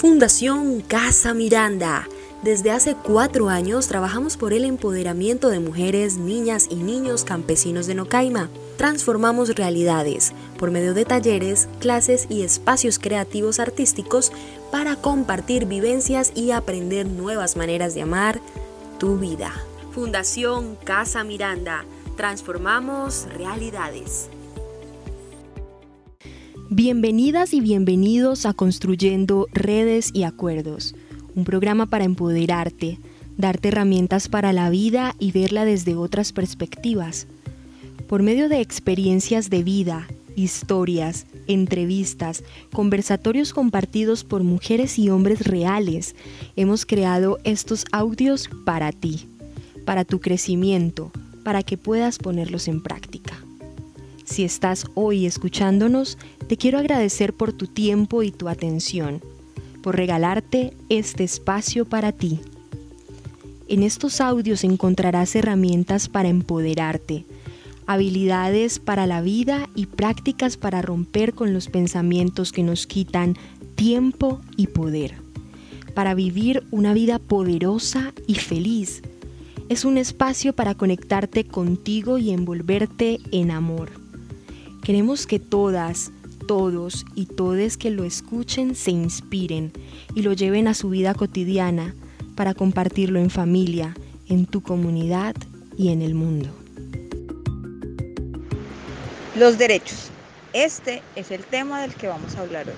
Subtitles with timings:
[0.00, 2.08] Fundación Casa Miranda.
[2.42, 7.96] Desde hace cuatro años trabajamos por el empoderamiento de mujeres, niñas y niños campesinos de
[7.96, 8.48] Nocaima.
[8.78, 14.32] Transformamos realidades por medio de talleres, clases y espacios creativos artísticos
[14.72, 18.40] para compartir vivencias y aprender nuevas maneras de amar
[18.98, 19.52] tu vida.
[19.92, 21.84] Fundación Casa Miranda.
[22.16, 24.30] Transformamos realidades.
[26.72, 30.94] Bienvenidas y bienvenidos a Construyendo Redes y Acuerdos,
[31.34, 33.00] un programa para empoderarte,
[33.36, 37.26] darte herramientas para la vida y verla desde otras perspectivas.
[38.06, 40.06] Por medio de experiencias de vida,
[40.36, 46.14] historias, entrevistas, conversatorios compartidos por mujeres y hombres reales,
[46.54, 49.26] hemos creado estos audios para ti,
[49.84, 51.10] para tu crecimiento,
[51.42, 53.44] para que puedas ponerlos en práctica.
[54.30, 56.16] Si estás hoy escuchándonos,
[56.46, 59.20] te quiero agradecer por tu tiempo y tu atención,
[59.82, 62.38] por regalarte este espacio para ti.
[63.66, 67.24] En estos audios encontrarás herramientas para empoderarte,
[67.86, 73.36] habilidades para la vida y prácticas para romper con los pensamientos que nos quitan
[73.74, 75.16] tiempo y poder,
[75.92, 79.02] para vivir una vida poderosa y feliz.
[79.68, 83.99] Es un espacio para conectarte contigo y envolverte en amor.
[84.82, 86.10] Queremos que todas,
[86.48, 89.72] todos y todes que lo escuchen se inspiren
[90.14, 91.94] y lo lleven a su vida cotidiana
[92.34, 93.94] para compartirlo en familia,
[94.26, 95.36] en tu comunidad
[95.76, 96.48] y en el mundo.
[99.36, 100.08] Los derechos.
[100.54, 102.74] Este es el tema del que vamos a hablar hoy.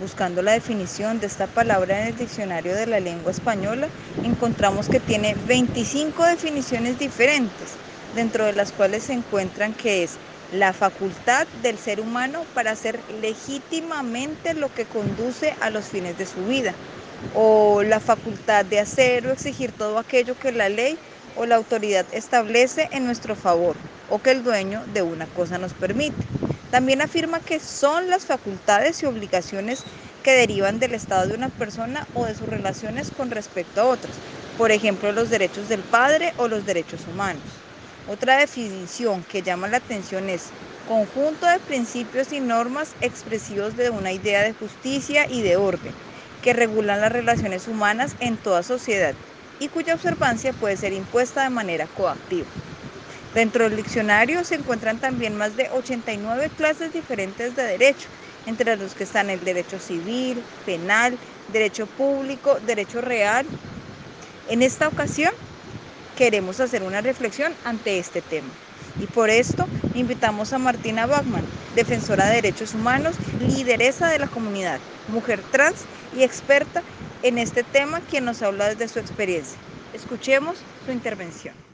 [0.00, 3.88] Buscando la definición de esta palabra en el diccionario de la lengua española,
[4.24, 7.76] encontramos que tiene 25 definiciones diferentes,
[8.16, 13.04] dentro de las cuales se encuentran que es la facultad del ser humano para hacer
[13.08, 16.78] legítimamente lo que conduce a los fines de su vida,
[17.28, 21.00] o la facultad de hacer o exigir todo aquello que la ley
[21.34, 25.74] o la autoridad establece en nuestro favor, o que el dueño de una cosa nos
[25.74, 26.28] permite.
[26.70, 29.86] También afirma que son las facultades y obligaciones
[30.22, 34.22] que derivan del estado de una persona o de sus relaciones con respecto a otras,
[34.56, 37.63] por ejemplo los derechos del padre o los derechos humanos.
[38.06, 40.54] Otra definición que llama la atención es
[40.84, 45.94] conjunto de principios y normas expresivos de una idea de justicia y de orden
[46.40, 49.16] que regulan las relaciones humanas en toda sociedad
[49.58, 52.50] y cuya observancia puede ser impuesta de manera coactiva.
[53.32, 58.10] Dentro del diccionario se encuentran también más de 89 clases diferentes de derecho,
[58.44, 63.50] entre los que están el derecho civil, penal, derecho público, derecho real.
[64.46, 65.32] En esta ocasión
[66.16, 68.48] queremos hacer una reflexión ante este tema.
[69.00, 71.44] Y por esto invitamos a Martina Bachmann,
[71.74, 75.84] defensora de derechos humanos, lideresa de la comunidad, mujer trans
[76.16, 76.82] y experta
[77.22, 79.58] en este tema, quien nos habla desde su experiencia.
[79.92, 81.73] Escuchemos su intervención.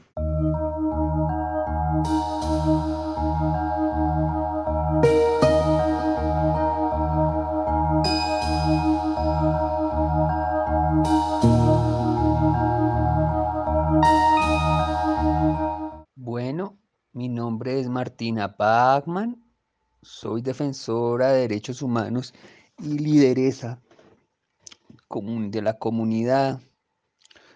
[17.61, 19.39] Nombre es Martina Bachmann,
[20.01, 22.33] soy defensora de derechos humanos
[22.79, 23.79] y lideresa
[25.07, 26.59] de la comunidad.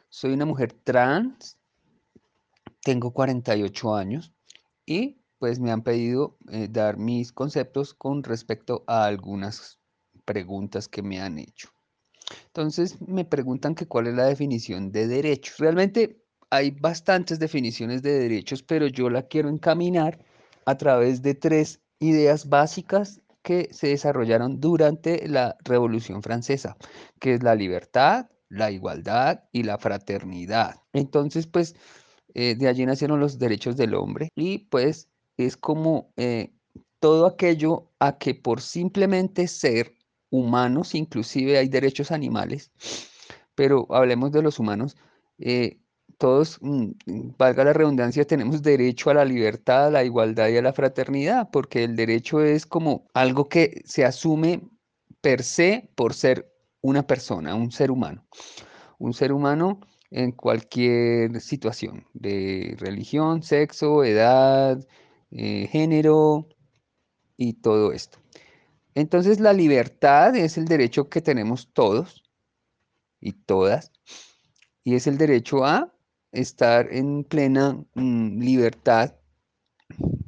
[0.09, 1.57] Soy una mujer trans,
[2.83, 4.31] tengo 48 años
[4.85, 9.79] y pues me han pedido eh, dar mis conceptos con respecto a algunas
[10.23, 11.69] preguntas que me han hecho.
[12.45, 15.57] Entonces me preguntan que cuál es la definición de derechos.
[15.57, 20.19] Realmente hay bastantes definiciones de derechos, pero yo la quiero encaminar
[20.65, 26.77] a través de tres ideas básicas que se desarrollaron durante la Revolución Francesa,
[27.19, 30.75] que es la libertad, la igualdad y la fraternidad.
[30.93, 31.75] Entonces, pues,
[32.33, 36.53] eh, de allí nacieron los derechos del hombre y pues es como eh,
[36.99, 39.95] todo aquello a que por simplemente ser
[40.29, 42.71] humanos, inclusive hay derechos animales,
[43.55, 44.97] pero hablemos de los humanos,
[45.37, 45.79] eh,
[46.17, 46.91] todos, mm,
[47.37, 51.49] valga la redundancia, tenemos derecho a la libertad, a la igualdad y a la fraternidad,
[51.51, 54.61] porque el derecho es como algo que se asume
[55.21, 56.51] per se por ser
[56.81, 58.25] una persona, un ser humano.
[58.99, 59.81] Un ser humano
[60.11, 64.85] en cualquier situación de religión, sexo, edad,
[65.31, 66.47] eh, género
[67.37, 68.19] y todo esto.
[68.93, 72.23] Entonces la libertad es el derecho que tenemos todos
[73.19, 73.91] y todas,
[74.83, 75.94] y es el derecho a
[76.35, 79.15] estar en plena mm, libertad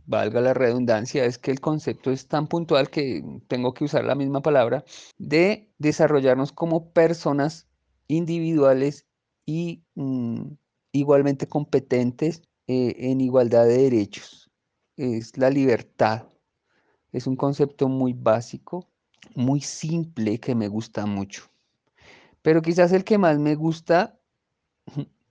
[0.07, 4.15] valga la redundancia, es que el concepto es tan puntual que tengo que usar la
[4.15, 4.83] misma palabra,
[5.17, 7.67] de desarrollarnos como personas
[8.07, 9.05] individuales
[9.45, 10.53] y mm,
[10.93, 14.49] igualmente competentes eh, en igualdad de derechos.
[14.95, 16.27] Es la libertad.
[17.11, 18.87] Es un concepto muy básico,
[19.35, 21.43] muy simple que me gusta mucho.
[22.41, 24.19] Pero quizás el que más me gusta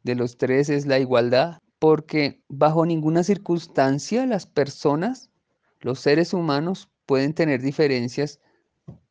[0.06, 5.30] de los tres es la igualdad, porque bajo ninguna circunstancia las personas,
[5.80, 8.40] los seres humanos, pueden tener diferencias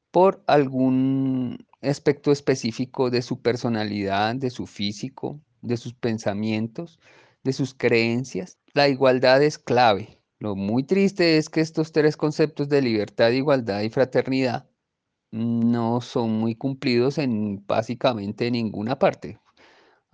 [0.10, 6.98] por algún aspecto específico de su personalidad, de su físico, de sus pensamientos,
[7.44, 8.58] de sus creencias.
[8.74, 10.22] La igualdad es clave.
[10.40, 14.70] Lo muy triste es que estos tres conceptos de libertad, igualdad y fraternidad
[15.32, 19.40] no son muy cumplidos en básicamente ninguna parte.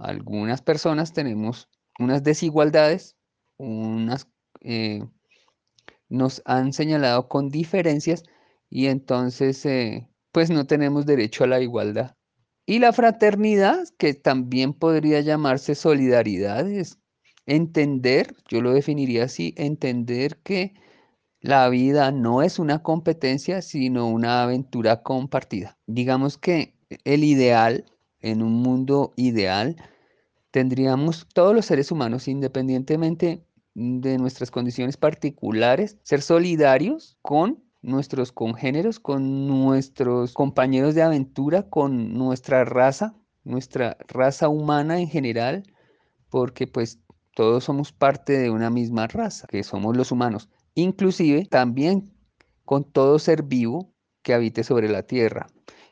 [0.01, 1.69] Algunas personas tenemos
[1.99, 3.15] unas desigualdades,
[3.57, 4.27] unas
[4.61, 5.03] eh,
[6.09, 8.23] nos han señalado con diferencias
[8.69, 12.15] y entonces eh, pues no tenemos derecho a la igualdad.
[12.65, 16.99] Y la fraternidad, que también podría llamarse solidaridad, es
[17.45, 20.73] entender, yo lo definiría así, entender que
[21.41, 25.77] la vida no es una competencia, sino una aventura compartida.
[25.87, 27.85] Digamos que el ideal,
[28.21, 29.75] en un mundo ideal,
[30.51, 38.99] tendríamos todos los seres humanos, independientemente de nuestras condiciones particulares, ser solidarios con nuestros congéneros,
[38.99, 45.63] con nuestros compañeros de aventura, con nuestra raza, nuestra raza humana en general,
[46.29, 46.99] porque pues
[47.33, 52.11] todos somos parte de una misma raza, que somos los humanos, inclusive también
[52.65, 55.47] con todo ser vivo que habite sobre la tierra,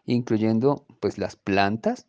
[0.06, 2.08] incluyendo pues las plantas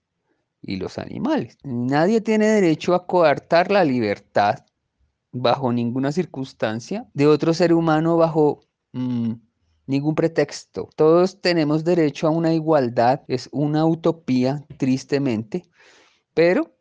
[0.63, 1.59] y los animales.
[1.65, 4.65] Nadie tiene derecho a coartar la libertad
[5.33, 8.61] bajo ninguna circunstancia de otro ser humano bajo
[8.93, 9.33] mm,
[9.87, 10.89] ningún pretexto.
[10.97, 15.63] Todos tenemos derecho a una igualdad, es una utopía, tristemente,
[16.35, 16.77] pero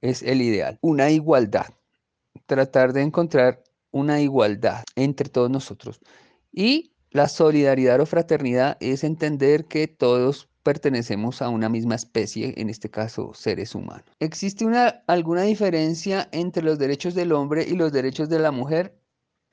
[0.00, 1.66] es el ideal, una igualdad.
[2.46, 6.00] Tratar de encontrar una igualdad entre todos nosotros.
[6.52, 12.70] Y la solidaridad o fraternidad es entender que todos pertenecemos a una misma especie, en
[12.70, 14.06] este caso seres humanos.
[14.18, 18.98] ¿Existe una, alguna diferencia entre los derechos del hombre y los derechos de la mujer?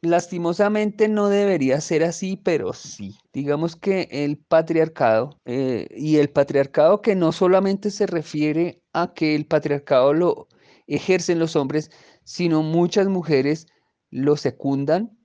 [0.01, 3.17] Lastimosamente no debería ser así, pero sí.
[3.33, 9.35] Digamos que el patriarcado eh, y el patriarcado que no solamente se refiere a que
[9.35, 10.47] el patriarcado lo
[10.87, 11.91] ejercen los hombres,
[12.23, 13.67] sino muchas mujeres
[14.09, 15.17] lo secundan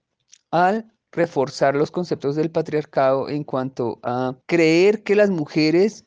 [0.50, 6.04] al reforzar los conceptos del patriarcado en cuanto a creer que las mujeres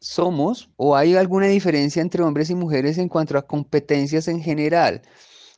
[0.00, 5.02] somos o hay alguna diferencia entre hombres y mujeres en cuanto a competencias en general.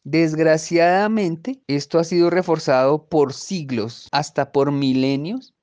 [0.04, 5.54] Desgraciadamente, esto ha sido reforzado por siglos, hasta por milenios,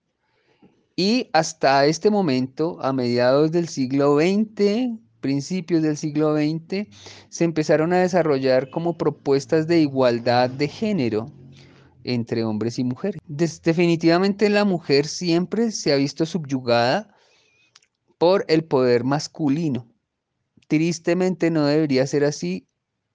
[0.95, 6.87] y hasta este momento, a mediados del siglo XX, principios del siglo XX,
[7.29, 11.31] se empezaron a desarrollar como propuestas de igualdad de género
[12.03, 13.21] entre hombres y mujeres.
[13.27, 17.15] definitivamente la mujer siempre se ha visto subyugada
[18.17, 19.87] por el poder masculino.
[20.67, 22.67] Tristemente no debería ser así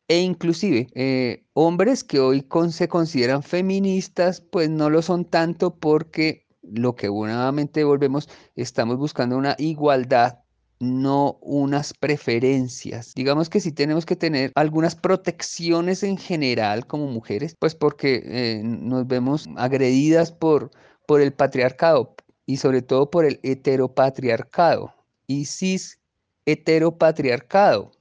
[0.08, 6.46] e inclusive eh, hombres que hoy se consideran feministas, pues no lo son tanto porque
[6.62, 10.43] lo que nuevamente volvemos, estamos buscando una igualdad
[10.84, 13.12] no unas preferencias.
[13.14, 18.62] Digamos que sí tenemos que tener algunas protecciones en general como mujeres, pues porque eh,
[18.62, 20.70] nos vemos agredidas por,
[21.06, 22.14] por el patriarcado
[22.46, 24.94] y sobre todo por el heteropatriarcado
[25.26, 25.98] y cis
[26.46, 27.92] heteropatriarcado,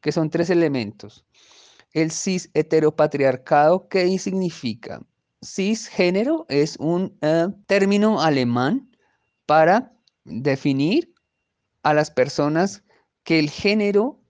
[0.00, 1.24] que son tres elementos.
[1.92, 5.02] El cis heteropatriarcado, ¿qué significa?
[5.42, 8.90] Cisgénero es un eh, término alemán
[9.46, 9.92] para
[10.24, 11.12] definir
[11.82, 12.84] a las personas
[13.24, 14.20] que el género,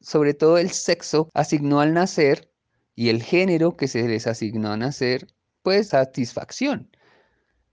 [0.00, 2.52] sobre todo el sexo, asignó al nacer
[2.94, 5.28] y el género que se les asignó a nacer,
[5.62, 6.90] pues satisfacción.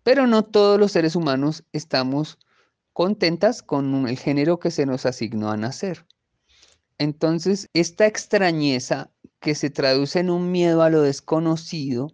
[0.03, 2.37] Pero no todos los seres humanos estamos
[2.91, 6.05] contentas con el género que se nos asignó a nacer.
[6.97, 12.11] Entonces, esta extrañeza que se traduce en un miedo a lo desconocido,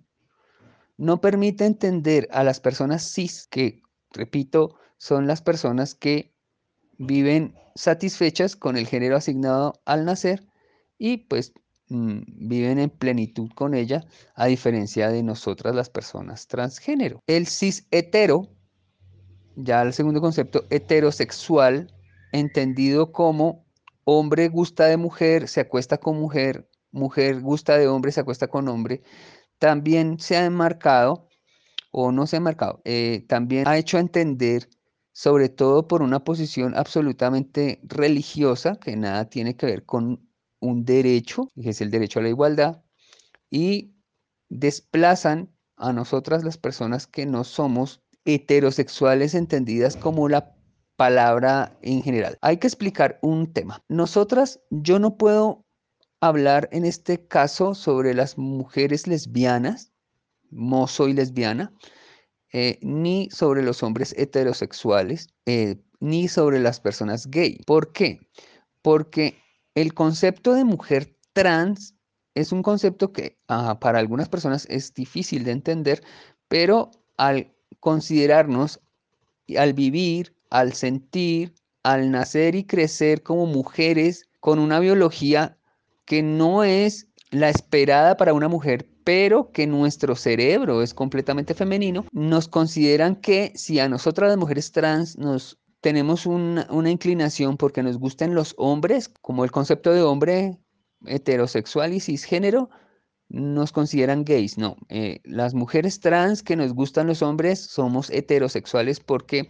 [0.98, 6.34] no permite entender a las personas cis, que, repito, son las personas que
[7.00, 10.46] viven satisfechas con el género asignado al nacer
[10.98, 11.54] y pues
[11.88, 17.24] mm, viven en plenitud con ella, a diferencia de nosotras las personas transgénero.
[17.26, 18.50] El cis hetero,
[19.56, 21.92] ya el segundo concepto, heterosexual,
[22.32, 23.66] entendido como
[24.04, 28.68] hombre gusta de mujer, se acuesta con mujer, mujer gusta de hombre, se acuesta con
[28.68, 29.02] hombre,
[29.58, 31.30] también se ha enmarcado,
[31.92, 34.70] o no se ha enmarcado, eh, también ha hecho entender,
[35.20, 40.26] sobre todo por una posición absolutamente religiosa, que nada tiene que ver con
[40.62, 42.82] un derecho, que es el derecho a la igualdad,
[43.50, 43.98] y
[44.48, 50.56] desplazan a nosotras las personas que no somos heterosexuales entendidas como la
[50.96, 52.38] palabra en general.
[52.40, 53.84] Hay que explicar un tema.
[53.90, 55.66] Nosotras, yo no puedo
[56.22, 59.92] hablar en este caso sobre las mujeres lesbianas,
[60.50, 61.74] no soy lesbiana,
[62.52, 67.60] eh, ni sobre los hombres heterosexuales, eh, ni sobre las personas gay.
[67.66, 68.20] ¿Por qué?
[68.82, 69.38] Porque
[69.76, 71.96] el concepto de mujer trans
[72.36, 76.02] es un concepto que ah, para algunas personas es difícil de entender,
[76.48, 78.80] pero al considerarnos,
[79.58, 81.54] al vivir, al sentir,
[81.84, 85.58] al nacer y crecer como mujeres con una biología
[86.06, 92.06] que no es la esperada para una mujer, pero que nuestro cerebro es completamente femenino,
[92.12, 97.98] nos consideran que si a nosotras las mujeres trans nos tenemos una, inclinación porque nos
[97.98, 100.60] gustan los hombres, como el concepto de hombre
[101.06, 102.70] heterosexual y cisgénero,
[103.30, 104.58] nos consideran gays.
[104.58, 109.48] No, eh, las mujeres trans que nos gustan los hombres somos heterosexuales porque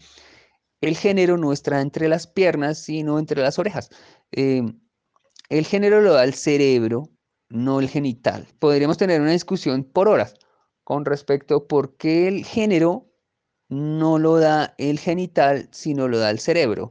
[0.82, 3.90] el género no está entre las piernas, sino entre las orejas.
[4.32, 4.80] Em,
[5.50, 7.10] el género lo da el cerebro,
[7.50, 8.48] no el genital.
[8.60, 10.36] Podríamos tener una discusión por horas
[10.84, 13.08] con respecto a por qué el género
[13.70, 16.90] no lo da el genital, sino lo da el cerebro.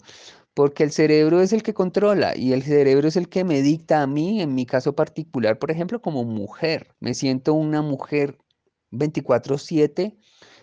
[0.55, 4.03] Porque el cerebro es el que controla y el cerebro es el que me dicta
[4.03, 6.95] a mí, en mi caso particular, por ejemplo, como mujer.
[7.01, 8.39] Me siento una mujer
[8.91, 10.17] 24/7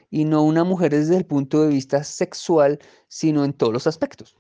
[0.09, 4.37] y no una mujer desde el punto de vista sexual, sino en todos los aspectos.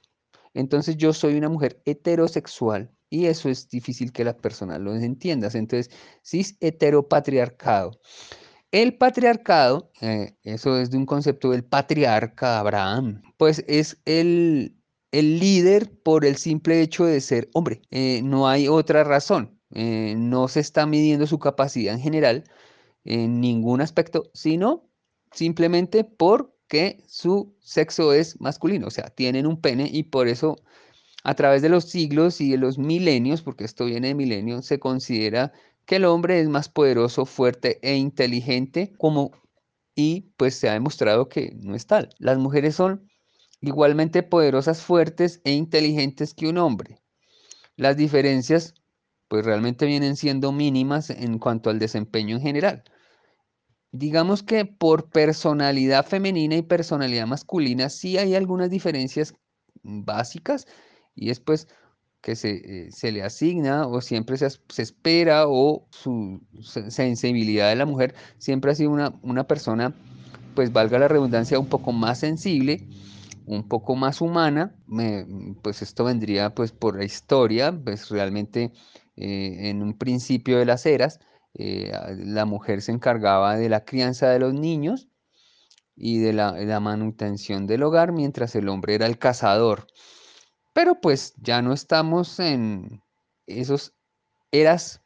[0.55, 5.49] Entonces yo soy una mujer heterosexual y eso es difícil que la persona lo entienda.
[5.53, 5.91] Entonces,
[6.23, 7.99] cis heteropatriarcado.
[8.71, 14.75] El patriarcado, eh, eso es de un concepto del patriarca Abraham, pues es el,
[15.11, 17.81] líder por el simple hecho de ser hombre.
[17.91, 19.59] Eh, no hay otra razón.
[19.71, 22.43] Eh, no se está midiendo su capacidad en general
[23.05, 24.89] en ningún aspecto, sino
[25.31, 26.03] simplemente
[26.67, 30.57] porque su sexo es masculino, o sea, tienen un pene y por eso
[31.23, 34.79] a través de los siglos y de los milenios, porque esto viene de milenios, se
[34.79, 35.53] considera
[35.85, 39.31] que el hombre es más poderoso, fuerte e inteligente como
[39.95, 42.09] y pues se ha demostrado que no es tal.
[42.17, 43.07] Las mujeres son
[43.61, 46.99] igualmente poderosas, fuertes e inteligentes que un hombre.
[47.75, 48.73] Las diferencias
[49.27, 52.83] pues realmente vienen siendo mínimas en cuanto al desempeño en general
[53.97, 59.33] digamos que por personalidad femenina y personalidad masculina sí hay algunas diferencias
[59.83, 60.67] básicas
[61.15, 61.67] y es pues
[62.21, 64.47] que se, eh, le asigna o siempre se,
[64.77, 66.41] espera o su
[66.89, 69.93] sensibilidad de la mujer siempre ha sido una, una persona,
[70.55, 72.87] pues valga la redundancia, un poco más sensible,
[73.45, 74.75] un poco más humana,
[75.61, 78.71] pues esto vendría pues por la historia, pues realmente
[79.15, 81.19] eh, en un principio de las eras,
[81.57, 85.07] eh, la mujer se encargaba de la crianza de los niños
[85.95, 89.87] y de la, manutención del hogar, mientras el hombre era el cazador.
[90.73, 93.01] Pero pues ya no estamos en
[93.47, 93.93] esos
[94.51, 95.01] eras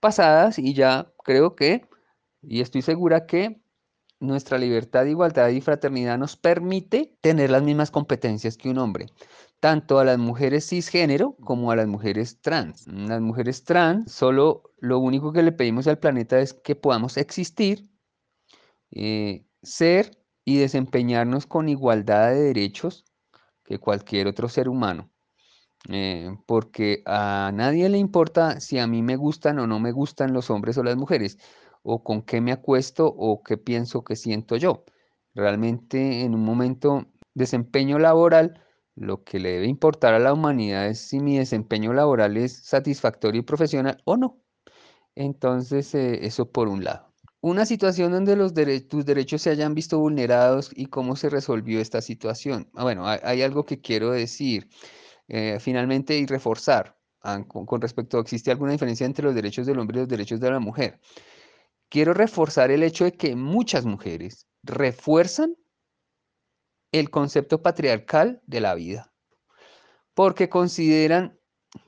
[0.00, 1.88] pasadas y ya creo que,
[2.42, 3.60] y estoy segura que
[4.20, 9.06] nuestra libertad, igualdad y fraternidad nos permite tener las mismas competencias que un hombre
[9.60, 12.86] tanto a las mujeres cisgénero como a las mujeres trans.
[12.86, 17.88] Las mujeres trans, solo lo único que le pedimos al planeta es que podamos existir,
[18.90, 23.04] eh, ser y desempeñarnos con igualdad de derechos
[23.64, 25.10] que cualquier otro ser humano.
[25.88, 30.32] Eh, porque a nadie le importa si a mí me gustan o no me gustan
[30.32, 31.38] los hombres o las mujeres,
[31.82, 34.84] o con qué me acuesto o qué pienso que siento yo.
[35.34, 38.60] Realmente en un momento desempeño laboral,
[39.00, 43.40] lo que le debe importar a la humanidad es si mi desempeño laboral es satisfactorio
[43.40, 44.40] y profesional o no.
[45.14, 47.08] Entonces, eh, eso por un lado.
[47.40, 48.52] Una situación donde los
[48.88, 52.68] tus derechos se hayan visto vulnerados y cómo se resolvió esta situación.
[52.74, 54.68] Ah, bueno, hay, algo que quiero decir
[55.28, 59.78] eh, finalmente y reforzar ah, con, respecto a existe alguna diferencia entre los derechos del
[59.78, 61.00] hombre y los derechos de la mujer.
[61.88, 65.56] Quiero reforzar el hecho de que muchas mujeres refuerzan
[66.92, 69.12] el concepto patriarcal de la vida,
[70.14, 71.38] porque consideran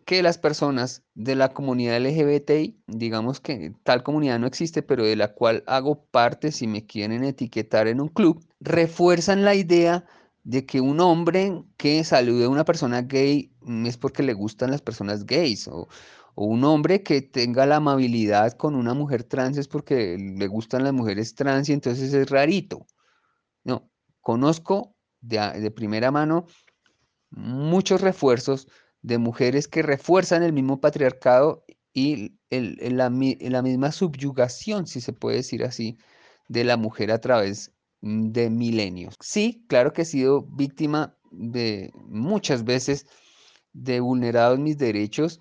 [0.04, 5.16] que las personas de la comunidad LGBTI, digamos que tal comunidad no existe, pero de
[5.16, 10.04] la cual hago parte si me quieren etiquetar en un club, refuerzan la idea
[10.44, 13.52] de que un hombre que salude a una persona gay
[13.84, 15.88] es porque le gustan las personas gays o,
[16.34, 20.84] o un hombre que tenga la amabilidad con una mujer trans es porque le gustan
[20.84, 22.86] las mujeres trans y entonces es rarito.
[23.64, 23.89] No,
[24.20, 26.46] conozco de, primera mano
[27.30, 28.68] muchos refuerzos
[29.02, 35.64] de mujeres que refuerzan el mismo patriarcado y la, misma subyugación, si se puede decir
[35.64, 35.98] así,
[36.48, 39.14] de la mujer a través de milenios.
[39.20, 43.06] Sí, claro que he sido víctima de muchas veces
[43.72, 45.40] de vulnerados mis derechos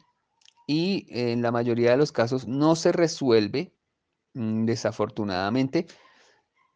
[0.68, 3.74] y en la mayoría de los casos no se resuelve,
[4.36, 5.88] mm, desafortunadamente,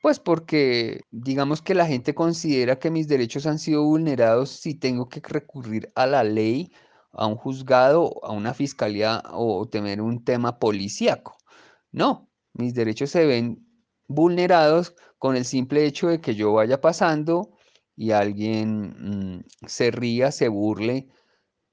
[0.04, 5.08] pues porque digamos que la gente considera que mis derechos han sido vulnerados si tengo
[5.08, 6.74] que recurrir a la ley,
[7.14, 11.38] a un juzgado, a una fiscalía o tener un tema policíaco.
[11.94, 13.66] No, mis derechos se ven
[14.10, 17.52] vulnerados con el simple hecho de que yo vaya pasando
[17.96, 21.08] y alguien mm, se ría, se burle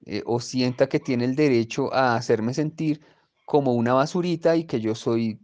[0.07, 3.01] eh, o sienta que tiene el derecho a hacerme sentir
[3.45, 5.41] como una basurita y que yo soy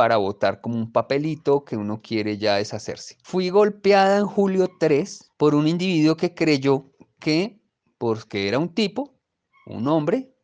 [0.00, 3.18] para votar como un papelito que uno quiere ya deshacerse.
[3.22, 7.60] Fui golpeada en julio 3 por un individuo que creyó que,
[7.98, 9.20] porque era un tipo,
[9.66, 10.34] un hombre,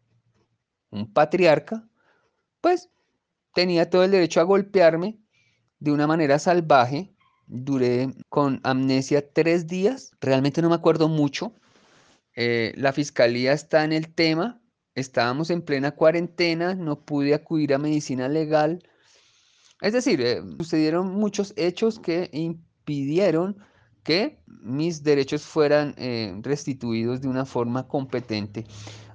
[0.90, 1.88] un patriarca,
[2.60, 2.90] pues
[3.54, 5.18] tenía todo el derecho a golpearme
[5.78, 7.16] de una manera salvaje.
[7.46, 11.54] Duré con amnesia tres días, realmente no me acuerdo mucho.
[12.34, 14.60] Eh, la fiscalía está en el tema,
[14.94, 18.82] estábamos en plena cuarentena, no pude acudir a medicina legal.
[19.80, 23.59] Es decir, eh, sucedieron muchos hechos que impidieron
[24.02, 28.64] que mis derechos fueran eh, restituidos de una forma competente.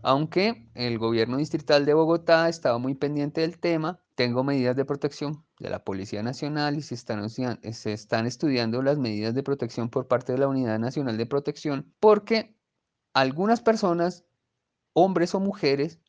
[0.03, 5.45] Aunque el gobierno distrital de Bogotá estaba muy pendiente del tema, tengo medidas de protección
[5.59, 10.39] de la Policía Nacional y se están, estudiando las medidas de protección por parte de
[10.39, 12.55] la Unidad Nacional de Protección porque
[13.13, 14.25] algunas personas,
[14.93, 15.99] hombres o mujeres,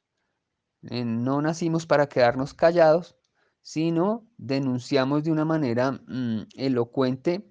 [0.90, 3.16] eh, no nacimos para quedarnos callados,
[3.62, 7.46] sino denunciamos de una manera mm, elocuente,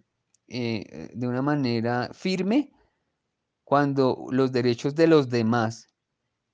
[0.47, 2.71] eh, de una manera firme,
[3.63, 5.87] cuando los derechos de los demás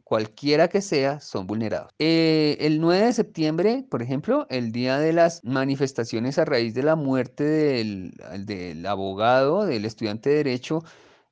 [0.08, 1.92] cualquiera que sea, son vulnerados.
[2.00, 6.84] Eh, el 9 de septiembre, por ejemplo, el día de las manifestaciones a raíz de
[6.84, 8.14] la muerte del,
[8.46, 10.82] del abogado, del estudiante de Derecho,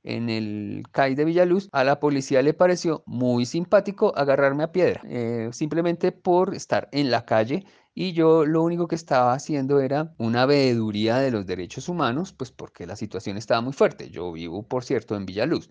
[0.04, 5.02] en el CAI de Villaluz, a la policía le pareció muy simpático agarrarme a piedra,
[5.06, 7.66] eh, simplemente por estar en la calle
[7.98, 12.52] y yo lo único que estaba haciendo era una veeduría de los derechos humanos, pues
[12.52, 14.10] porque la situación estaba muy fuerte.
[14.10, 15.70] Yo vivo, por cierto, en Villaluz.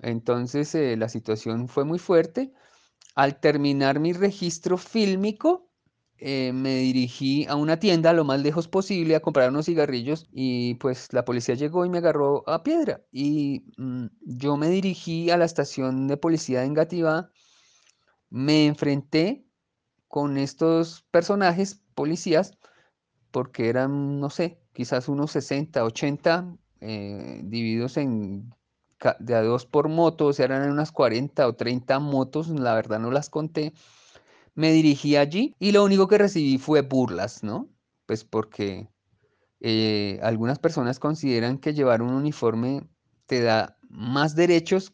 [0.00, 2.52] Entonces eh, la situación fue muy fuerte.
[3.16, 5.68] Al terminar mi registro fílmico,
[6.18, 10.74] eh, me dirigí a una tienda lo más lejos posible a comprar unos cigarrillos y
[10.74, 13.02] pues la policía llegó y me agarró a piedra.
[13.10, 17.30] Y mm, yo me dirigí a la estación de policía de Engativá,
[18.28, 19.49] me enfrenté
[20.10, 22.58] con estos personajes, policías,
[23.30, 28.52] porque eran, no sé, quizás unos 60, 80, eh, divididos en
[29.20, 33.12] de dos por moto, o sea, eran unas 40 o 30 motos, la verdad no
[33.12, 33.72] las conté.
[34.56, 37.68] Me dirigí allí y lo único que recibí fue burlas, ¿no?
[38.06, 38.90] Pues porque
[39.60, 42.82] eh, algunas personas consideran que llevar un uniforme
[43.26, 44.92] te da más derechos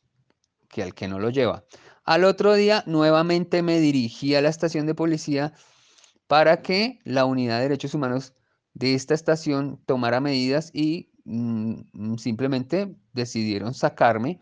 [0.68, 1.64] que al que no lo lleva.
[2.06, 5.52] Al otro día nuevamente me dirigí a la estación de policía
[6.26, 8.32] para que la unidad de derechos humanos
[8.72, 14.38] de esta estación tomara medidas y Mm, mm, simplemente decidieron sacarme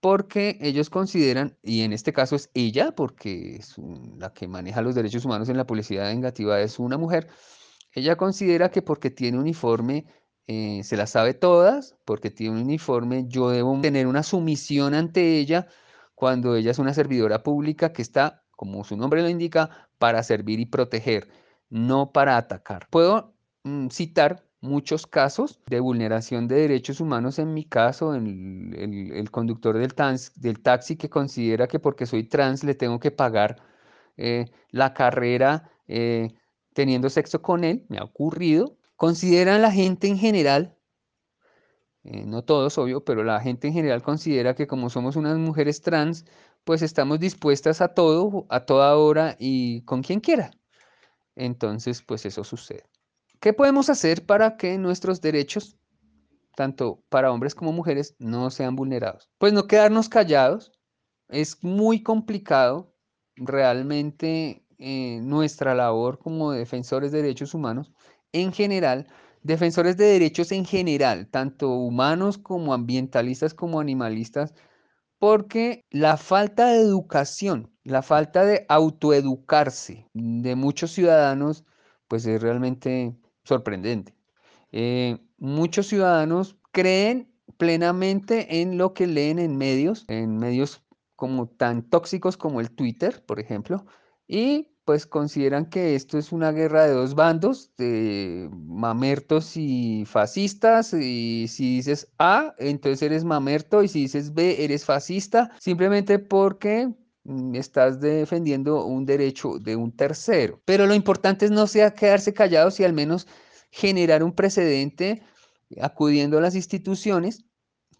[0.00, 3.76] porque ellos consideran, y en este caso es ella, porque es
[4.18, 7.28] la que maneja los derechos humanos en la policía vengativa es una mujer,
[7.94, 10.06] ella considera que porque tiene uniforme
[10.46, 15.38] eh, se la sabe todas, porque tiene un uniforme, yo debo tener una sumisión ante
[15.38, 15.68] ella
[16.20, 20.60] cuando ella es una servidora pública que está, como su nombre lo indica, para servir
[20.60, 21.30] y proteger,
[21.70, 22.86] no para atacar.
[22.90, 23.32] Puedo
[23.64, 28.74] mm, citar muchos casos de vulneración de derechos humanos, en mi caso, el,
[29.14, 29.94] el, conductor del,
[30.36, 33.56] del, taxi que considera que porque soy trans le tengo que pagar
[34.18, 36.34] eh, la carrera eh,
[36.74, 38.76] teniendo sexo con él, me ha ocurrido.
[38.96, 40.76] Consideran la gente en general,
[42.04, 45.82] eh, no todos, obvio, pero la gente en general considera que como somos unas mujeres
[45.82, 46.24] trans,
[46.64, 50.50] pues estamos dispuestas a todo, a toda hora y con quien quiera.
[51.36, 52.84] Entonces, pues eso sucede.
[53.40, 55.78] ¿Qué podemos hacer para que nuestros derechos,
[56.56, 59.30] tanto para hombres como mujeres, no sean vulnerados?
[59.38, 60.72] Pues no quedarnos callados.
[61.28, 62.94] Es muy complicado
[63.36, 67.92] realmente eh, nuestra labor como defensores de derechos humanos
[68.32, 69.06] en general,
[69.42, 74.54] defensores de derechos en general, tanto humanos como ambientalistas como animalistas,
[75.18, 81.64] porque la falta de educación, la falta de autoeducarse de muchos ciudadanos,
[82.08, 84.14] pues es realmente sorprendente.
[84.72, 90.82] Eh, muchos ciudadanos creen plenamente en lo que leen en medios, en medios
[91.16, 93.84] como tan tóxicos como el Twitter, por ejemplo,
[94.30, 100.94] y pues consideran que esto es una guerra de dos bandos, de mamertos y fascistas,
[100.94, 106.94] y si dices A, entonces eres mamerto, y si dices B, eres fascista, simplemente porque
[107.24, 110.60] mm, estás defendiendo un derecho de un tercero.
[110.64, 113.26] Pero lo importante es no sea quedarse callados y al menos
[113.72, 115.22] generar un precedente
[115.80, 117.44] acudiendo a las instituciones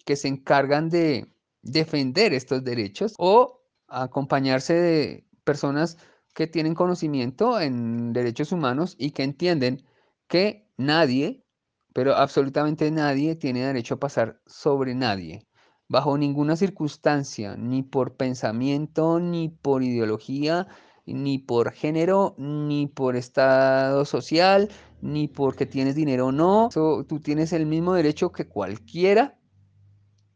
[0.05, 1.27] que se encargan de
[1.63, 5.97] defender estos derechos o acompañarse de personas
[6.35, 9.85] que tienen conocimiento en derechos humanos y que entienden
[10.29, 11.45] que nadie,
[11.93, 15.47] pero absolutamente nadie tiene derecho a pasar sobre nadie,
[15.89, 20.69] bajo ninguna circunstancia, ni por pensamiento, ni por ideología,
[21.07, 24.69] ni por género, ni por estado social,
[25.01, 26.69] ni porque tienes dinero o no.
[26.73, 29.39] tú tienes el mismo derecho que cualquiera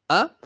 [0.09, 0.37] a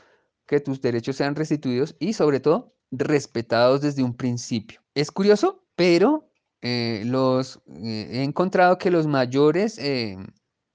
[0.46, 4.80] que tus derechos sean restituidos y sobre todo respetados desde un principio.
[4.94, 6.28] Es curioso, pero
[6.62, 10.16] eh, los, eh, he encontrado que los mayores eh,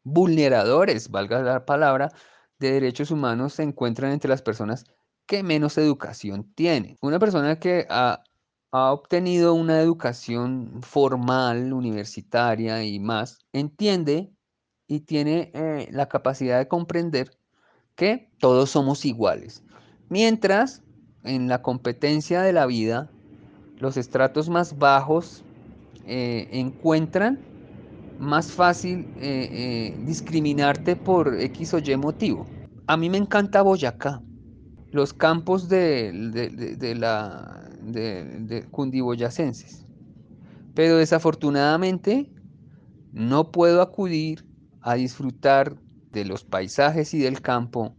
[0.03, 2.11] vulneradores, valga la palabra,
[2.59, 4.85] de derechos humanos se encuentran entre las personas
[5.25, 6.97] que menos educación tienen.
[7.01, 8.23] Una persona que ha,
[8.71, 14.31] ha obtenido una educación formal, universitaria y más, entiende
[14.87, 15.51] y tiene
[15.91, 17.37] la capacidad de comprender
[17.95, 19.63] que todos somos iguales.
[20.09, 20.83] Mientras
[21.23, 23.09] en la competencia de la vida,
[23.79, 25.43] los estratos más bajos
[26.05, 27.39] eh, encuentran
[28.19, 32.47] más fácil eh, eh, discriminarte por X o Y motivo.
[32.87, 34.21] A mí me encanta Boyacá,
[34.91, 36.11] los campos de,
[36.77, 39.85] de la de, cundiboyacenses,
[40.73, 42.31] pero desafortunadamente
[43.11, 44.45] no puedo acudir
[44.81, 45.75] a disfrutar
[46.11, 47.95] de los paisajes y del campo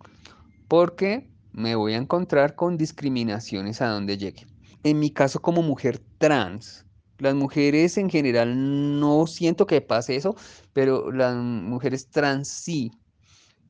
[0.69, 4.47] porque me voy a encontrar con discriminaciones a donde llegue.
[4.83, 6.85] En mi caso como mujer trans,
[7.19, 10.37] las mujeres en general no siento que pase eso,
[10.73, 12.91] pero las mujeres trans sí,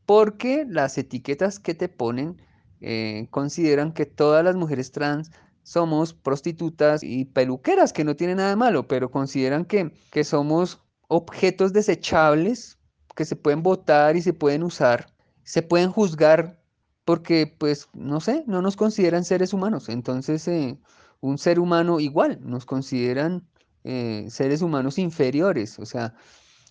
[0.07, 2.41] porque las etiquetas que te ponen
[2.81, 5.31] eh, consideran que todas las mujeres trans
[5.63, 10.83] somos prostitutas y peluqueras, que no tiene nada de malo, pero consideran que, que somos
[11.09, 12.79] objetos desechables
[13.15, 15.07] que se pueden votar y se pueden usar,
[15.43, 16.64] se pueden juzgar
[17.05, 19.89] porque pues no sé, no nos consideran seres humanos.
[19.89, 20.79] Entonces, eh,
[21.21, 23.47] un ser humano igual, nos consideran
[23.85, 25.79] eh, seres humanos inferiores.
[25.79, 26.15] O sea,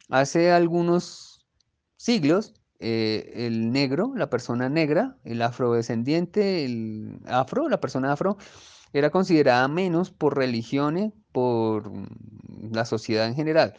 [0.09, 1.45] hace algunos
[1.97, 8.37] siglos, eh, el negro, la persona negra, el afrodescendiente, el afro, la persona afro,
[8.93, 13.75] era considerada menos por religiones, por mm, la sociedad en general,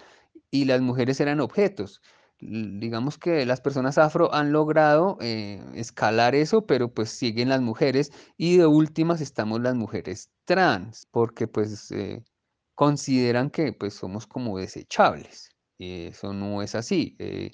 [0.50, 2.00] y las mujeres eran objetos
[2.44, 8.12] digamos que las personas afro han logrado eh, escalar eso, pero pues siguen las mujeres
[8.36, 12.22] y de últimas estamos las mujeres trans, porque pues eh,
[12.74, 15.50] consideran que pues somos como desechables.
[15.78, 17.16] Y eso no es así.
[17.18, 17.52] Eh,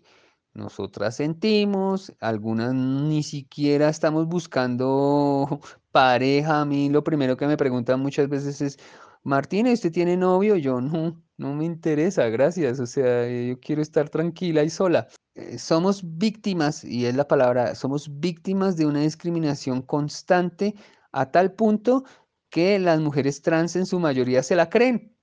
[0.54, 5.60] nosotras sentimos, algunas ni siquiera estamos buscando
[5.92, 6.60] pareja.
[6.62, 8.78] A mí lo primero que me preguntan muchas veces es,
[9.22, 10.56] Martina, ¿usted tiene novio?
[10.56, 12.80] Yo no, no me interesa, gracias.
[12.80, 15.08] O sea, eh, yo quiero estar tranquila y sola.
[15.34, 20.74] Eh, somos víctimas, y es la palabra, somos víctimas de una discriminación constante
[21.12, 22.04] a tal punto
[22.50, 25.16] que las mujeres trans en su mayoría se la creen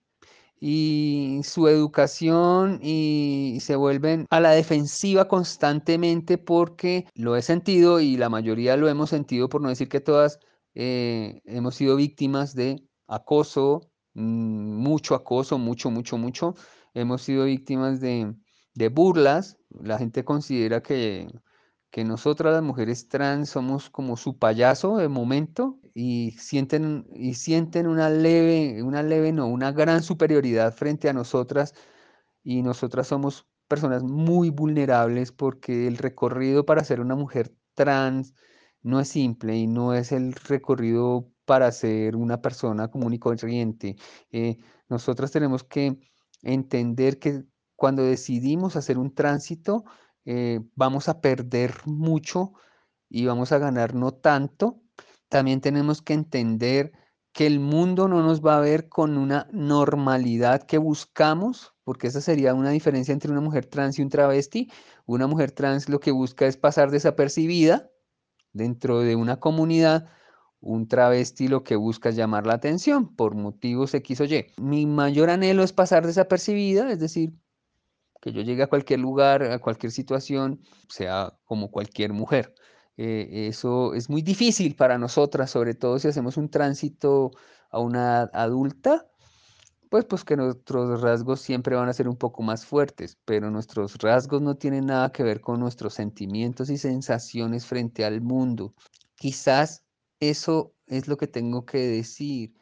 [0.59, 8.17] y su educación y se vuelven a la defensiva constantemente porque lo he sentido y
[8.17, 10.39] la mayoría lo hemos sentido, por no decir que todas
[10.73, 13.81] eh, hemos sido víctimas de acoso,
[14.17, 16.55] mucho acoso, mucho, mucho, mucho.
[16.93, 18.35] Hemos sido víctimas de,
[18.91, 19.57] burlas.
[19.69, 21.27] La gente considera que,
[21.91, 27.87] que nosotras las mujeres trans somos como su payaso de momento y sienten, y sienten
[27.87, 31.73] una leve, una leve, no, una gran superioridad frente a nosotras
[32.43, 38.33] y nosotras somos personas muy vulnerables porque el recorrido para ser una mujer trans
[38.81, 43.95] no es simple y no es el recorrido para ser una persona común y corriente.
[44.31, 44.57] Eh,
[44.89, 45.97] nosotras tenemos que
[46.43, 47.45] entender que
[47.77, 49.85] cuando decidimos hacer un tránsito,
[50.25, 52.51] eh, vamos a perder mucho
[53.07, 54.81] y vamos a ganar no tanto.
[55.29, 56.91] También tenemos que entender
[57.31, 62.19] que el mundo no nos va a ver con una normalidad que buscamos, porque esa
[62.19, 64.69] sería una diferencia entre una mujer trans y un travesti.
[65.05, 67.89] Una mujer trans lo que busca es pasar desapercibida
[68.51, 70.09] dentro de una comunidad
[70.59, 74.47] un travesti lo que busca es llamar la atención por motivos X o Y.
[74.57, 77.33] Mi mayor anhelo es pasar desapercibida, es decir,
[78.21, 82.53] que yo llegue a cualquier lugar, a cualquier situación, sea como cualquier mujer.
[82.97, 87.31] Eh, eso es muy difícil para nosotras, sobre todo si hacemos un tránsito
[87.69, 89.05] a una adulta,
[89.89, 93.97] pues, pues que nuestros rasgos siempre van a ser un poco más fuertes, pero nuestros
[93.99, 98.73] rasgos no tienen nada que ver con nuestros sentimientos y sensaciones frente al mundo.
[99.15, 99.86] Quizás
[100.19, 102.53] eso es lo que tengo que decir.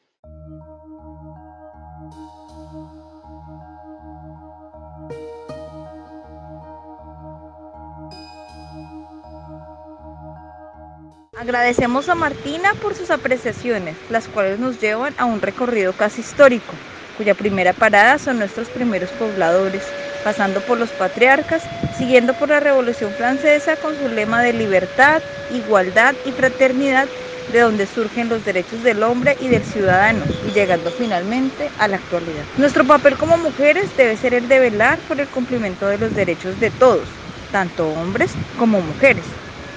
[11.37, 16.73] Agradecemos a Martina por sus apreciaciones, las cuales nos llevan a un recorrido casi histórico,
[17.17, 19.83] cuya primera parada son nuestros primeros pobladores,
[20.23, 21.61] pasando por los patriarcas,
[21.97, 27.07] siguiendo por la Revolución Francesa con su lema de libertad, igualdad y fraternidad,
[27.51, 31.97] de donde surgen los derechos del hombre y del ciudadano, y llegando finalmente a la
[31.97, 32.43] actualidad.
[32.57, 36.59] Nuestro papel como mujeres debe ser el de velar por el cumplimiento de los derechos
[36.59, 37.07] de todos,
[37.51, 39.23] tanto hombres como mujeres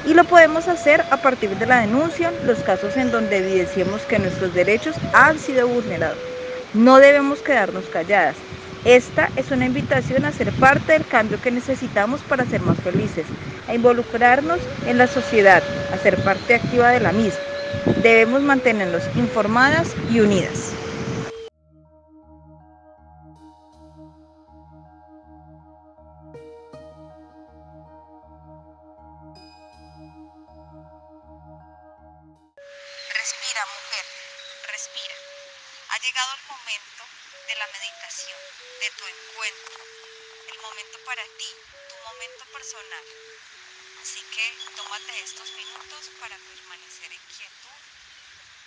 [0.08, 4.18] y lo podemos hacer a partir de la denuncia, los casos en donde evidenciemos que
[4.18, 6.16] nuestros derechos han sido vulnerados.
[6.72, 8.36] No debemos quedarnos calladas.
[8.84, 13.26] Esta es una invitación a ser parte del cambio que necesitamos para ser más felices,
[13.68, 17.40] a involucrarnos en la sociedad, a ser parte activa de la misma.
[17.96, 20.78] Debemos mantenernos informadas y unidas.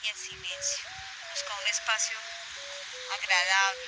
[0.03, 0.85] Y en silencio.
[1.31, 2.17] Busca un espacio
[3.13, 3.85] agradable,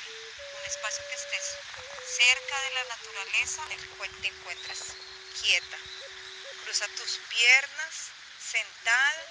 [0.60, 1.58] un espacio que estés
[2.06, 4.80] cerca de la naturaleza, en el cual te encuentras
[5.42, 5.78] quieta.
[6.64, 7.94] Cruza tus piernas,
[8.40, 9.24] sentada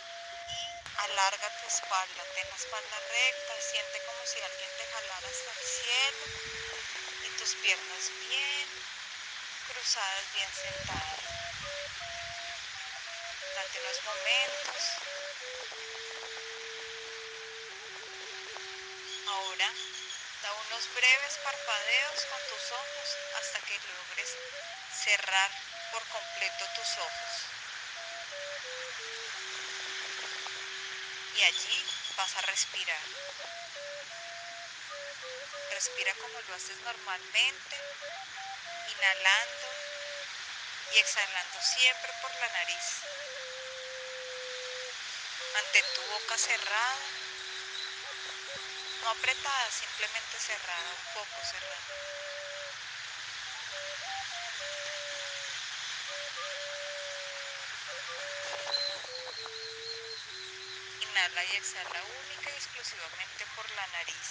[0.48, 2.24] y alarga tu espalda.
[2.34, 6.24] Ten la espalda recta, siente como si alguien te jalara hasta el cielo
[7.26, 8.68] y tus piernas bien
[9.68, 11.20] cruzadas, bien sentadas.
[13.54, 15.02] Date unos momentos.
[20.82, 24.30] Unos breves parpadeos con tus ojos hasta que logres
[25.04, 25.50] cerrar
[25.92, 27.32] por completo tus ojos.
[31.36, 31.84] Y allí
[32.16, 33.02] vas a respirar.
[35.70, 37.76] Respira como lo haces normalmente
[38.88, 39.68] inhalando
[40.94, 42.86] y exhalando siempre por la nariz.
[45.54, 47.21] Mantén tu boca cerrada,
[49.02, 51.82] no apretada, simplemente cerrada, un poco cerrada.
[61.02, 64.30] Inhala y exhala única y exclusivamente por la nariz.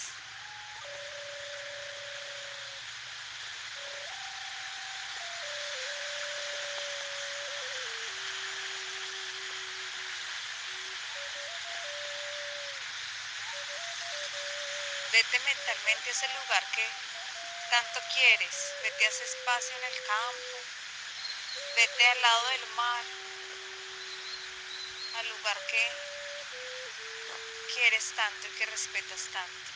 [15.32, 16.86] Vete mentalmente ese lugar que
[17.70, 18.74] tanto quieres.
[18.84, 20.58] Vete a ese espacio en el campo.
[21.74, 23.04] Vete al lado del mar.
[25.20, 25.92] Al lugar que
[27.74, 29.72] quieres tanto y que respetas tanto.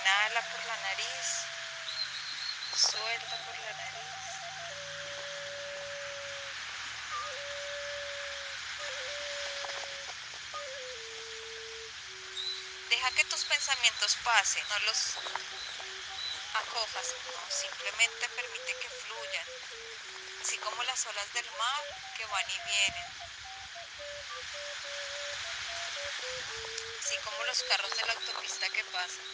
[0.00, 1.26] Inhala por la nariz.
[2.74, 4.07] Suelta por la nariz.
[13.48, 14.98] Pensamientos pasen, no los
[16.54, 17.14] acojas,
[17.48, 19.46] simplemente permite que fluyan,
[20.42, 21.82] así como las olas del mar
[22.16, 23.06] que van y vienen,
[27.02, 29.24] así como los carros de la autopista que pasan.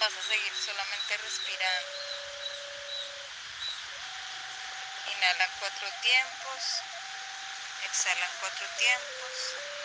[0.00, 1.88] Vas a seguir solamente respirando.
[5.16, 6.62] Inhala cuatro tiempos,
[7.88, 9.83] exhala cuatro tiempos.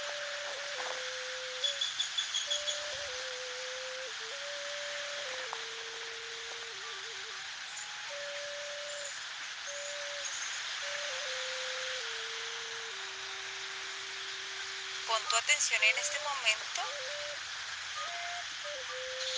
[15.49, 16.81] Atención en este momento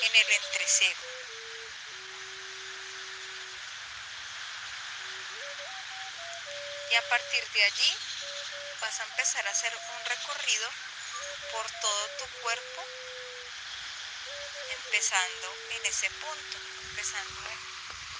[0.02, 1.06] en el entrecejo.
[6.90, 7.98] Y a partir de allí
[8.82, 10.70] vas a empezar a hacer un recorrido
[11.54, 12.86] por todo tu cuerpo,
[14.70, 16.58] empezando en ese punto,
[16.90, 17.50] empezando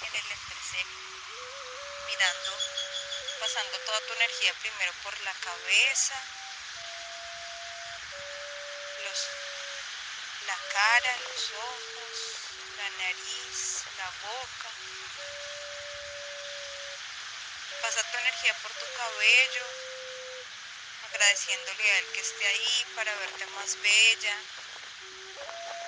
[0.00, 0.98] en el entrecejo,
[2.06, 2.58] mirando,
[3.38, 6.14] pasando toda tu energía primero por la cabeza,
[9.04, 9.20] los,
[10.46, 12.16] la cara, los ojos,
[12.76, 14.70] la nariz, la boca.
[17.82, 19.64] Pasa tu energía por tu cabello,
[21.06, 24.36] agradeciéndole a él que esté ahí para verte más bella,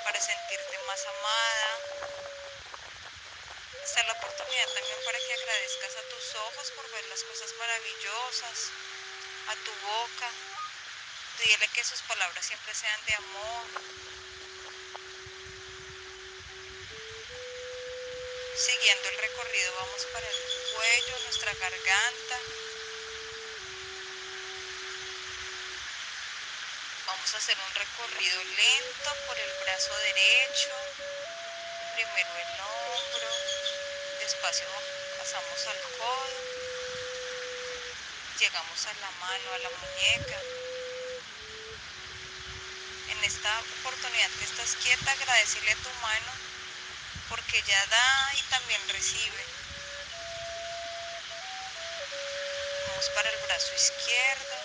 [0.04, 1.70] para sentirte más amada.
[3.82, 7.50] Esta es la oportunidad también para que agradezcas a tus ojos por ver las cosas
[7.58, 8.58] maravillosas,
[9.48, 10.30] a tu boca.
[11.38, 14.13] Dile que sus palabras siempre sean de amor.
[18.64, 20.36] Siguiendo el recorrido vamos para el
[20.74, 22.38] cuello, nuestra garganta.
[27.06, 30.70] Vamos a hacer un recorrido lento por el brazo derecho.
[31.92, 33.28] Primero el hombro.
[34.20, 34.66] Despacio
[35.18, 36.40] pasamos al codo.
[38.40, 40.40] Llegamos a la mano, a la muñeca.
[43.10, 46.43] En esta oportunidad que estás quieta, agradecele a tu mano
[47.54, 49.44] porque ella da y también recibe.
[52.88, 54.56] Vamos para el brazo izquierdo,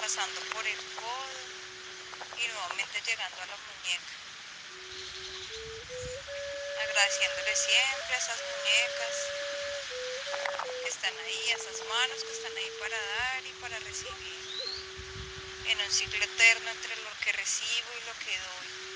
[0.00, 1.40] pasando por el codo
[2.38, 4.14] y nuevamente llegando a la muñeca.
[6.88, 9.16] Agradeciéndole siempre a esas muñecas
[10.82, 14.72] que están ahí, a esas manos que están ahí para dar y para recibir.
[15.66, 18.91] En un ciclo eterno entre lo que recibo y lo que doy.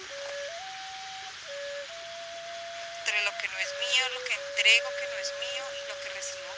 [3.96, 6.54] Lo que entrego que no es mío y lo que recibo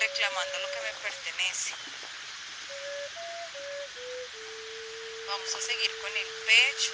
[0.00, 1.74] reclamando lo que me pertenece.
[5.28, 6.92] Vamos a seguir con el pecho,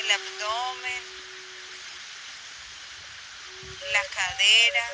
[0.00, 1.02] el abdomen,
[3.92, 4.86] la cadera,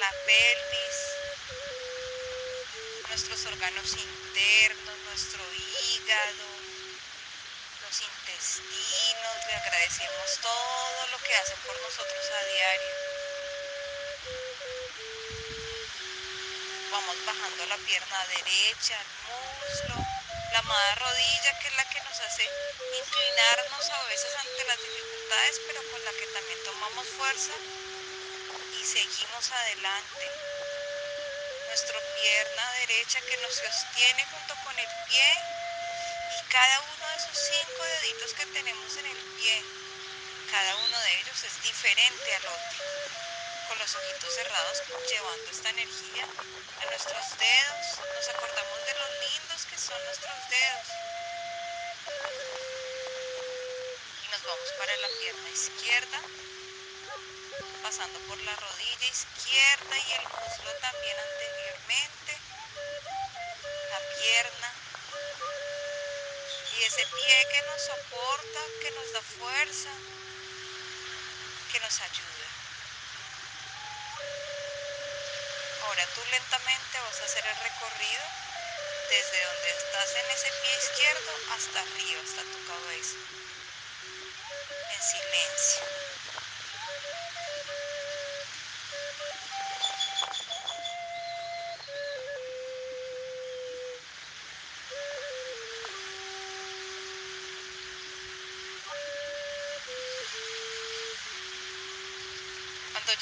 [0.00, 0.98] la pelvis,
[3.10, 6.53] nuestros órganos internos, nuestro hígado,
[8.44, 12.94] los intestinos, le agradecemos todo lo que hacen por nosotros a diario.
[16.90, 19.96] Vamos bajando la pierna derecha, el muslo,
[20.52, 22.44] la amada rodilla, que es la que nos hace
[23.00, 27.52] inclinarnos a veces ante las dificultades, pero con la que también tomamos fuerza
[28.78, 30.30] y seguimos adelante.
[31.68, 35.28] Nuestra pierna derecha que nos sostiene junto con el pie
[36.38, 37.03] y cada uno
[37.34, 39.62] cinco deditos que tenemos en el pie,
[40.50, 42.78] cada uno de ellos es diferente al otro.
[43.68, 49.66] Con los ojitos cerrados, llevando esta energía a nuestros dedos, nos acordamos de lo lindos
[49.66, 50.88] que son nuestros dedos.
[54.22, 56.20] Y nos vamos para la pierna izquierda,
[57.82, 62.38] pasando por la rodilla izquierda y el muslo también anteriormente,
[63.90, 64.74] la pierna
[66.86, 69.90] ese pie que nos soporta, que nos da fuerza,
[71.72, 72.48] que nos ayuda.
[75.84, 78.24] Ahora tú lentamente vas a hacer el recorrido
[79.08, 83.16] desde donde estás en ese pie izquierdo hasta arriba, hasta tu cabeza,
[84.92, 85.84] en silencio.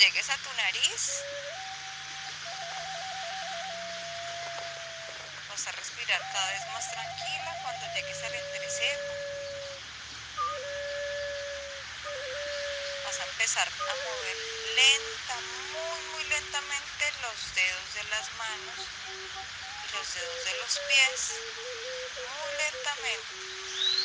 [0.03, 1.23] Llegues a tu nariz,
[5.49, 9.13] vas a respirar cada vez más tranquila cuando llegues al entrecejo.
[13.05, 14.37] Vas a empezar a mover
[14.75, 15.37] lenta,
[15.71, 21.31] muy, muy lentamente los dedos de las manos y los dedos de los pies.
[22.27, 24.02] Muy lentamente.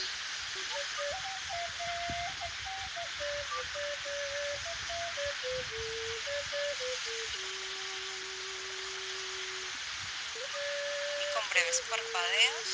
[11.22, 12.70] Y con breves parpadeos,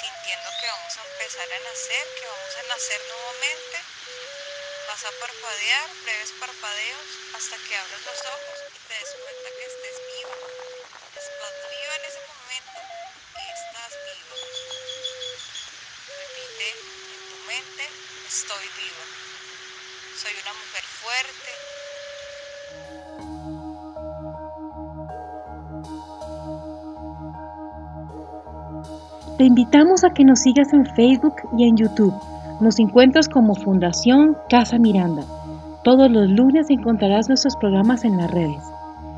[0.00, 3.78] sintiendo que vamos a empezar a nacer, que vamos a nacer nuevamente,
[4.88, 9.14] vas a parpadear, breves parpadeos, hasta que abras los ojos y te des
[18.38, 19.04] estoy viva.
[20.14, 21.50] Soy una mujer fuerte,
[29.38, 32.14] Te invitamos a que nos sigas en Facebook y en YouTube.
[32.60, 35.24] Nos encuentras como Fundación Casa Miranda.
[35.84, 38.62] Todos los lunes encontrarás nuestros programas en las redes.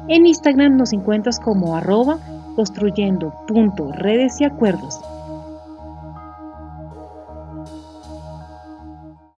[0.09, 2.19] En Instagram nos encuentras como arroba
[2.57, 3.35] construyendo
[4.41, 5.01] y acuerdos.